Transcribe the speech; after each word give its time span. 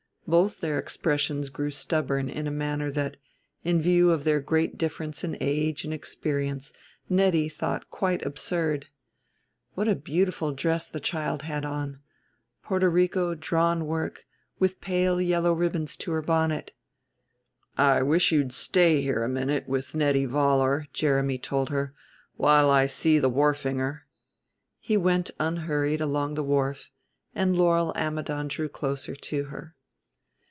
Both 0.27 0.61
their 0.61 0.79
expressions 0.79 1.49
grew 1.49 1.71
stubborn 1.71 2.29
in 2.29 2.47
a 2.47 2.51
manner 2.51 2.89
that, 2.91 3.17
in 3.65 3.81
view 3.81 4.11
of 4.11 4.23
their 4.23 4.39
great 4.39 4.77
difference 4.77 5.25
in 5.25 5.35
age 5.41 5.83
and 5.83 5.93
experience, 5.93 6.71
Nettie 7.09 7.49
thought 7.49 7.89
quite 7.89 8.25
absurd. 8.25 8.87
What 9.73 9.89
a 9.89 9.95
beautiful 9.95 10.53
dress 10.53 10.87
the 10.87 11.01
child 11.01 11.41
had 11.41 11.65
on 11.65 11.99
Porto 12.63 12.87
Rico 12.87 13.35
drawn 13.35 13.85
work, 13.87 14.23
with 14.57 14.79
pale 14.79 15.19
yellow 15.19 15.51
ribbons 15.51 15.97
to 15.97 16.13
her 16.13 16.21
bonnet. 16.21 16.71
"I 17.77 18.01
wish 18.01 18.31
you'd 18.31 18.53
stay 18.53 19.01
here 19.01 19.25
a 19.25 19.27
minute 19.27 19.67
with 19.67 19.93
Nettie 19.93 20.27
Vollar," 20.27 20.85
Jeremy 20.93 21.39
told 21.39 21.71
her, 21.71 21.93
"while 22.37 22.69
I 22.69 22.87
see 22.87 23.19
the 23.19 23.29
wharfinger." 23.29 24.03
He 24.79 24.95
went 24.95 25.31
unhurried 25.41 25.99
along 25.99 26.35
the 26.35 26.43
wharf, 26.43 26.89
and 27.35 27.53
Laurel 27.53 27.91
Ammidon 27.97 28.47
drew 28.47 28.69
closer 28.69 29.13
to 29.13 29.45
her. 29.45 29.75